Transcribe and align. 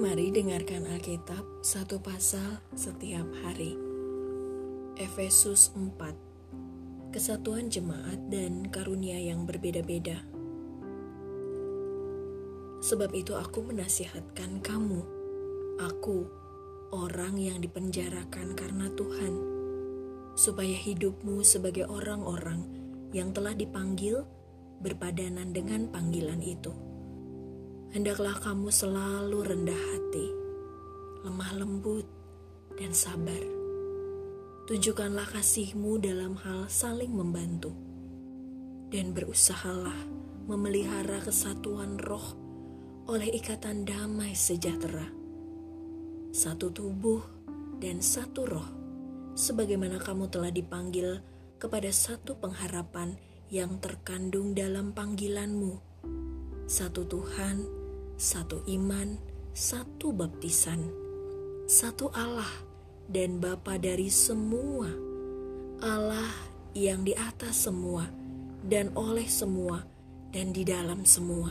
Mari 0.00 0.32
dengarkan 0.32 0.88
Alkitab 0.96 1.60
satu 1.60 2.00
pasal 2.00 2.64
setiap 2.72 3.28
hari. 3.44 3.76
Efesus 4.96 5.76
4 5.76 7.12
Kesatuan 7.12 7.68
jemaat 7.68 8.16
dan 8.32 8.64
karunia 8.72 9.20
yang 9.20 9.44
berbeda-beda. 9.44 10.24
Sebab 12.80 13.12
itu 13.12 13.36
aku 13.36 13.60
menasihatkan 13.60 14.64
kamu, 14.64 15.04
aku, 15.84 16.24
orang 16.96 17.36
yang 17.36 17.60
dipenjarakan 17.60 18.56
karena 18.56 18.88
Tuhan, 18.96 19.34
supaya 20.32 20.80
hidupmu 20.80 21.44
sebagai 21.44 21.84
orang-orang 21.84 22.64
yang 23.12 23.36
telah 23.36 23.52
dipanggil 23.52 24.24
berpadanan 24.80 25.52
dengan 25.52 25.92
panggilan 25.92 26.40
itu 26.40 26.89
hendaklah 27.90 28.38
kamu 28.38 28.70
selalu 28.70 29.38
rendah 29.42 29.82
hati, 29.94 30.26
lemah 31.26 31.52
lembut, 31.58 32.06
dan 32.78 32.94
sabar. 32.94 33.42
Tunjukkanlah 34.70 35.26
kasihmu 35.26 35.98
dalam 35.98 36.38
hal 36.38 36.70
saling 36.70 37.10
membantu, 37.10 37.74
dan 38.94 39.10
berusahalah 39.10 40.06
memelihara 40.46 41.18
kesatuan 41.18 41.98
roh 41.98 42.38
oleh 43.10 43.26
ikatan 43.34 43.82
damai 43.82 44.38
sejahtera. 44.38 45.10
Satu 46.30 46.70
tubuh 46.70 47.26
dan 47.82 47.98
satu 47.98 48.46
roh, 48.46 48.68
sebagaimana 49.34 49.98
kamu 49.98 50.30
telah 50.30 50.54
dipanggil 50.54 51.18
kepada 51.58 51.90
satu 51.90 52.38
pengharapan 52.38 53.18
yang 53.50 53.82
terkandung 53.82 54.54
dalam 54.54 54.94
panggilanmu. 54.94 55.82
Satu 56.70 57.02
Tuhan, 57.02 57.79
satu 58.20 58.60
iman, 58.68 59.16
satu 59.56 60.12
baptisan, 60.12 60.92
satu 61.64 62.12
Allah 62.12 62.52
dan 63.08 63.40
Bapa 63.40 63.80
dari 63.80 64.12
semua, 64.12 64.92
Allah 65.80 66.28
yang 66.76 67.00
di 67.00 67.16
atas 67.16 67.64
semua 67.64 68.12
dan 68.60 68.92
oleh 68.92 69.24
semua 69.24 69.88
dan 70.36 70.52
di 70.52 70.68
dalam 70.68 71.08
semua. 71.08 71.48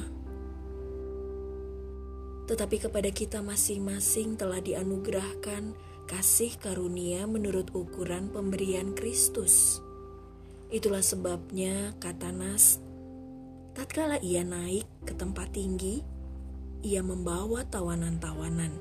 Tetapi 2.46 2.78
kepada 2.86 3.10
kita 3.10 3.42
masing-masing 3.42 4.38
telah 4.38 4.62
dianugerahkan 4.62 5.74
kasih 6.06 6.54
karunia 6.62 7.26
menurut 7.26 7.74
ukuran 7.74 8.30
pemberian 8.30 8.94
Kristus. 8.94 9.82
Itulah 10.70 11.02
sebabnya 11.02 11.98
kata 11.98 12.30
Nas, 12.30 12.78
tatkala 13.74 14.22
ia 14.22 14.46
naik 14.46 14.86
ke 15.02 15.18
tempat 15.18 15.50
tinggi, 15.58 16.19
ia 16.80 17.04
membawa 17.04 17.68
tawanan-tawanan. 17.68 18.72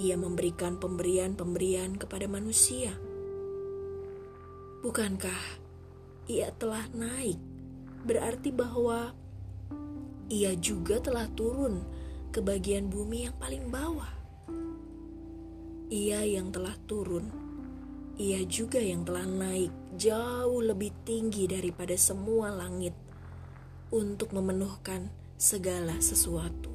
Ia 0.00 0.16
memberikan 0.16 0.80
pemberian-pemberian 0.80 2.00
kepada 2.00 2.24
manusia. 2.24 2.96
Bukankah 4.80 5.60
ia 6.32 6.48
telah 6.56 6.88
naik? 6.96 7.36
Berarti 8.08 8.48
bahwa 8.48 9.12
ia 10.32 10.56
juga 10.56 10.96
telah 11.04 11.28
turun 11.36 11.84
ke 12.32 12.40
bagian 12.40 12.88
bumi 12.88 13.28
yang 13.28 13.36
paling 13.36 13.68
bawah. 13.68 14.16
Ia 15.92 16.24
yang 16.24 16.48
telah 16.48 16.72
turun, 16.88 17.28
ia 18.16 18.40
juga 18.48 18.80
yang 18.80 19.04
telah 19.04 19.28
naik 19.28 19.74
jauh 20.00 20.64
lebih 20.64 20.96
tinggi 21.04 21.44
daripada 21.44 21.92
semua 22.00 22.48
langit 22.48 22.96
untuk 23.92 24.32
memenuhkan 24.32 25.12
segala 25.36 26.00
sesuatu 26.00 26.69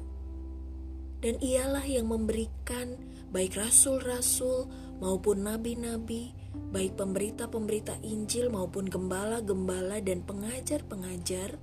dan 1.24 1.40
ialah 1.40 1.84
yang 1.84 2.08
memberikan 2.12 3.00
baik 3.32 3.56
rasul-rasul 3.56 4.68
maupun 5.00 5.44
nabi-nabi, 5.44 6.32
baik 6.72 6.96
pemberita-pemberita 6.96 8.00
Injil 8.04 8.48
maupun 8.48 8.88
gembala-gembala 8.88 10.00
dan 10.00 10.24
pengajar-pengajar 10.24 11.56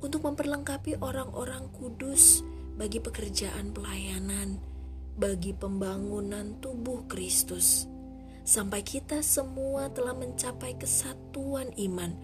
untuk 0.00 0.24
memperlengkapi 0.24 0.98
orang-orang 1.02 1.68
kudus 1.76 2.42
bagi 2.78 3.02
pekerjaan 3.02 3.74
pelayanan, 3.76 4.56
bagi 5.18 5.52
pembangunan 5.52 6.56
tubuh 6.62 7.04
Kristus. 7.10 7.84
Sampai 8.40 8.82
kita 8.82 9.20
semua 9.20 9.92
telah 9.92 10.16
mencapai 10.16 10.74
kesatuan 10.80 11.70
iman 11.76 12.16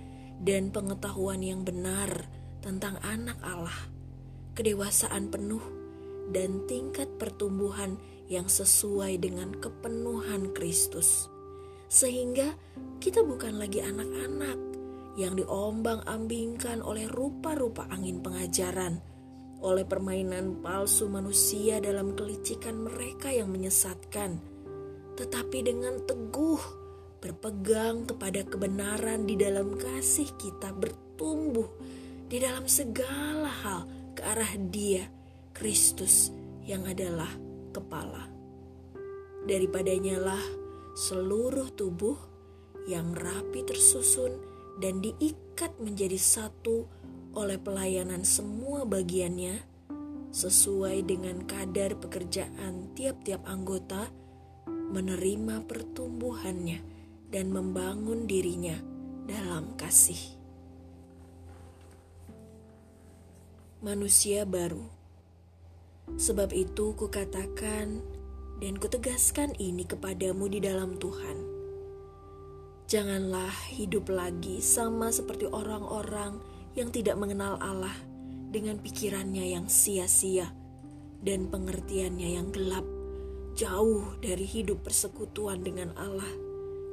dan 0.43 0.73
pengetahuan 0.73 1.45
yang 1.45 1.63
benar 1.63 2.27
tentang 2.65 2.99
anak 3.05 3.37
Allah, 3.45 3.77
kedewasaan 4.57 5.29
penuh 5.29 5.86
dan 6.31 6.67
tingkat 6.67 7.07
pertumbuhan 7.17 7.99
yang 8.27 8.51
sesuai 8.51 9.23
dengan 9.23 9.55
kepenuhan 9.57 10.51
Kristus. 10.51 11.31
Sehingga 11.87 12.55
kita 12.99 13.23
bukan 13.23 13.63
lagi 13.63 13.83
anak-anak 13.83 14.59
yang 15.17 15.39
diombang-ambingkan 15.39 16.83
oleh 16.83 17.07
rupa-rupa 17.09 17.87
angin 17.89 18.21
pengajaran, 18.21 19.01
oleh 19.63 19.87
permainan 19.87 20.61
palsu 20.61 21.09
manusia 21.09 21.81
dalam 21.81 22.13
kelicikan 22.13 22.85
mereka 22.85 23.33
yang 23.33 23.49
menyesatkan, 23.49 24.37
tetapi 25.17 25.59
dengan 25.65 26.05
teguh 26.05 26.61
berpegang 27.23 28.05
kepada 28.05 28.45
kebenaran 28.45 29.25
di 29.25 29.41
dalam 29.41 29.73
kasih 29.75 30.29
kita 30.37 30.77
bertumbuh 30.77 31.67
di 32.29 32.37
dalam 32.43 32.69
segala 32.69 33.49
hal 33.49 33.81
ke 34.13 34.21
arah 34.21 34.53
Dia 34.69 35.16
Kristus 35.57 36.29
yang 36.69 36.85
adalah 36.85 37.33
kepala. 37.73 38.29
Daripadanya 39.49 40.21
lah 40.21 40.45
seluruh 40.93 41.73
tubuh 41.73 42.21
yang 42.85 43.17
rapi 43.17 43.65
tersusun 43.65 44.37
dan 44.77 45.01
diikat 45.01 45.73
menjadi 45.81 46.21
satu 46.21 46.85
oleh 47.33 47.57
pelayanan 47.57 48.21
semua 48.21 48.85
bagiannya 48.85 49.65
sesuai 50.29 51.09
dengan 51.09 51.41
kadar 51.49 51.97
pekerjaan 51.97 52.93
tiap-tiap 52.93 53.41
anggota 53.49 54.13
menerima 54.69 55.65
pertumbuhannya 55.65 56.85
dan 57.33 57.49
membangun 57.49 58.29
dirinya 58.29 58.77
dalam 59.25 59.73
kasih. 59.81 60.21
Manusia 63.81 64.45
baru 64.45 64.96
Sebab 66.15 66.55
itu 66.55 66.95
kukatakan 66.95 67.99
dan 68.63 68.75
kutegaskan 68.79 69.59
ini 69.59 69.83
kepadamu 69.83 70.47
di 70.47 70.63
dalam 70.63 70.95
Tuhan. 70.97 71.59
Janganlah 72.87 73.51
hidup 73.75 74.07
lagi 74.15 74.63
sama 74.63 75.11
seperti 75.11 75.51
orang-orang 75.51 76.39
yang 76.79 76.95
tidak 76.95 77.19
mengenal 77.19 77.59
Allah 77.59 77.99
dengan 78.55 78.79
pikirannya 78.79 79.59
yang 79.59 79.67
sia-sia 79.67 80.55
dan 81.19 81.51
pengertiannya 81.51 82.39
yang 82.39 82.55
gelap, 82.55 82.87
jauh 83.59 84.15
dari 84.23 84.47
hidup 84.47 84.87
persekutuan 84.87 85.67
dengan 85.67 85.91
Allah 85.99 86.31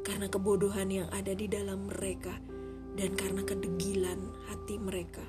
karena 0.01 0.27
kebodohan 0.27 0.89
yang 0.89 1.07
ada 1.13 1.31
di 1.37 1.45
dalam 1.45 1.87
mereka 1.93 2.33
dan 2.97 3.13
karena 3.13 3.45
kedegilan 3.45 4.33
hati 4.49 4.81
mereka. 4.81 5.23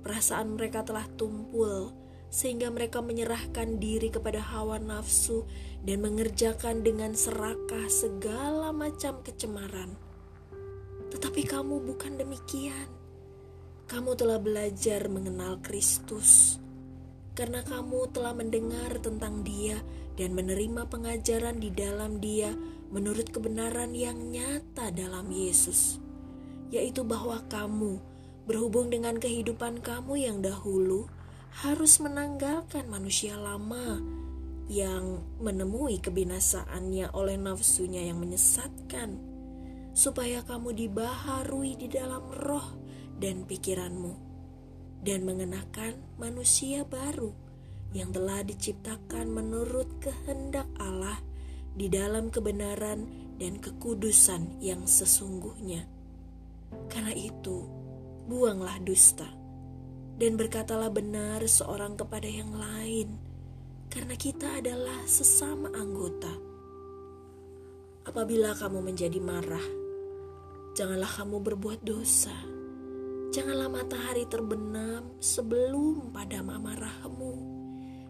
Perasaan 0.00 0.56
mereka 0.56 0.80
telah 0.82 1.04
tumpul 1.20 1.92
sehingga 2.28 2.68
mereka 2.68 3.00
menyerahkan 3.00 3.80
diri 3.80 4.12
kepada 4.12 4.40
hawa 4.40 4.76
nafsu 4.76 5.48
dan 5.84 6.04
mengerjakan 6.04 6.84
dengan 6.84 7.16
serakah 7.16 7.88
segala 7.88 8.72
macam 8.72 9.24
kecemaran. 9.24 9.96
Tetapi 11.08 11.42
kamu 11.48 11.88
bukan 11.88 12.20
demikian. 12.20 12.88
Kamu 13.88 14.12
telah 14.20 14.36
belajar 14.36 15.08
mengenal 15.08 15.64
Kristus 15.64 16.60
karena 17.32 17.62
kamu 17.62 18.10
telah 18.10 18.34
mendengar 18.34 18.98
tentang 18.98 19.46
Dia 19.46 19.78
dan 20.18 20.34
menerima 20.34 20.90
pengajaran 20.90 21.62
di 21.62 21.70
dalam 21.70 22.18
Dia 22.18 22.50
menurut 22.90 23.30
kebenaran 23.30 23.94
yang 23.94 24.34
nyata 24.34 24.90
dalam 24.90 25.30
Yesus, 25.30 26.02
yaitu 26.74 27.06
bahwa 27.06 27.40
kamu 27.46 28.02
berhubung 28.44 28.90
dengan 28.90 29.16
kehidupan 29.22 29.78
kamu 29.86 30.18
yang 30.18 30.42
dahulu 30.42 31.06
harus 31.50 31.98
menanggalkan 31.98 32.86
manusia 32.86 33.34
lama 33.34 33.98
yang 34.68 35.24
menemui 35.40 35.96
kebinasaannya 35.98 37.16
oleh 37.16 37.40
nafsunya 37.40 38.04
yang 38.04 38.20
menyesatkan, 38.20 39.16
supaya 39.96 40.44
kamu 40.44 40.76
dibaharui 40.76 41.74
di 41.80 41.88
dalam 41.88 42.28
roh 42.28 42.76
dan 43.16 43.48
pikiranmu, 43.48 44.12
dan 45.00 45.24
mengenakan 45.24 45.96
manusia 46.20 46.84
baru 46.84 47.32
yang 47.96 48.12
telah 48.12 48.44
diciptakan 48.44 49.32
menurut 49.32 49.88
kehendak 50.04 50.68
Allah 50.76 51.16
di 51.72 51.88
dalam 51.88 52.28
kebenaran 52.28 53.08
dan 53.40 53.56
kekudusan 53.56 54.60
yang 54.60 54.84
sesungguhnya. 54.84 55.88
Karena 56.92 57.16
itu, 57.16 57.64
buanglah 58.28 58.76
dusta 58.84 59.37
dan 60.18 60.34
berkatalah 60.34 60.90
benar 60.90 61.46
seorang 61.46 61.94
kepada 61.94 62.26
yang 62.26 62.50
lain, 62.50 63.14
karena 63.86 64.18
kita 64.18 64.58
adalah 64.58 65.06
sesama 65.06 65.70
anggota. 65.70 66.34
Apabila 68.02 68.50
kamu 68.58 68.82
menjadi 68.82 69.22
marah, 69.22 69.62
janganlah 70.74 71.08
kamu 71.08 71.38
berbuat 71.38 71.86
dosa. 71.86 72.34
Janganlah 73.30 73.70
matahari 73.70 74.26
terbenam 74.26 75.14
sebelum 75.22 76.10
pada 76.10 76.42
amarahmu, 76.42 77.34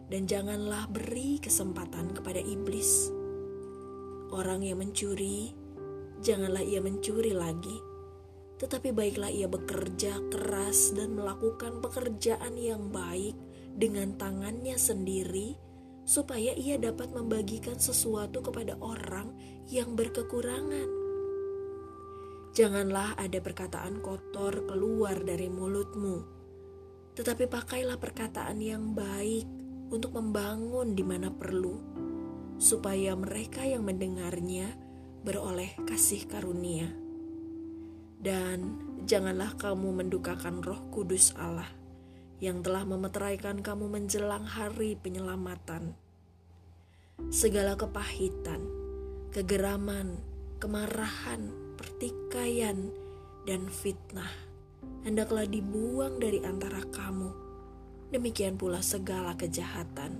dan 0.09 0.25
janganlah 0.25 0.89
beri 0.89 1.37
kesempatan 1.37 2.09
kepada 2.17 2.41
iblis. 2.41 3.13
Orang 4.33 4.65
yang 4.65 4.81
mencuri, 4.81 5.53
janganlah 6.25 6.65
ia 6.65 6.81
mencuri 6.81 7.35
lagi, 7.35 7.88
tetapi 8.59 8.91
baiklah 8.91 9.31
ia 9.31 9.47
bekerja 9.47 10.19
keras 10.27 10.91
dan 10.91 11.15
melakukan 11.15 11.79
pekerjaan 11.79 12.59
yang 12.59 12.91
baik 12.91 13.33
dengan 13.71 14.19
tangannya 14.19 14.75
sendiri 14.75 15.55
supaya 16.03 16.51
ia 16.57 16.75
dapat 16.75 17.15
membagikan 17.15 17.79
sesuatu 17.79 18.43
kepada 18.43 18.75
orang 18.83 19.31
yang 19.71 19.95
berkekurangan. 19.95 20.89
Janganlah 22.51 23.15
ada 23.15 23.39
perkataan 23.39 24.01
kotor 24.01 24.65
keluar 24.65 25.15
dari 25.21 25.47
mulutmu, 25.47 26.17
tetapi 27.13 27.45
pakailah 27.45 28.01
perkataan 28.01 28.57
yang 28.57 28.97
baik 28.97 29.45
untuk 29.93 30.17
membangun 30.17 30.97
di 30.97 31.05
mana 31.05 31.29
perlu, 31.29 31.77
supaya 32.57 33.13
mereka 33.13 33.63
yang 33.63 33.85
mendengarnya 33.85 34.73
beroleh 35.21 35.77
kasih 35.85 36.25
karunia. 36.25 37.08
Dan 38.19 38.75
janganlah 39.07 39.55
kamu 39.55 40.03
mendukakan 40.03 40.59
Roh 40.59 40.91
Kudus 40.91 41.31
Allah 41.39 41.71
yang 42.43 42.59
telah 42.59 42.83
memeteraikan 42.83 43.63
kamu 43.63 43.87
menjelang 43.87 44.43
hari 44.43 44.99
penyelamatan. 44.99 45.95
Segala 47.31 47.75
kepahitan, 47.75 48.63
kegeraman, 49.31 50.19
kemarahan, 50.59 51.51
pertikaian, 51.75 52.91
dan 53.47 53.67
fitnah 53.67 54.49
hendaklah 55.03 55.47
dibuang 55.47 56.19
dari 56.19 56.43
antara 56.43 56.83
kamu. 56.91 57.31
Demikian 58.09 58.57
pula 58.57 58.81
segala 58.81 59.37
kejahatan. 59.37 60.17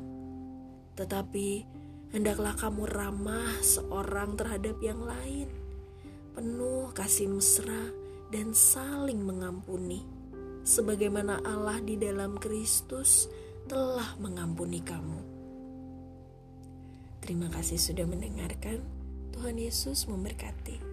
Tetapi 0.93 1.47
hendaklah 2.13 2.53
kamu 2.53 2.85
ramah 2.85 3.53
seorang 3.63 4.37
terhadap 4.37 4.77
yang 4.83 5.01
lain, 5.01 5.49
penuh 6.39 6.87
kasih 6.95 7.27
mesra 7.27 7.91
dan 8.31 8.55
saling 8.55 9.19
mengampuni 9.27 10.07
sebagaimana 10.63 11.43
Allah 11.43 11.83
di 11.83 11.99
dalam 11.99 12.39
Kristus 12.39 13.27
telah 13.67 14.15
mengampuni 14.23 14.79
kamu. 14.79 15.19
Terima 17.19 17.51
kasih 17.51 17.75
sudah 17.75 18.07
mendengarkan. 18.07 18.79
Tuhan 19.35 19.59
Yesus 19.59 20.07
memberkati. 20.07 20.88